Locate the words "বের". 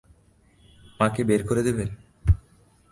1.23-1.41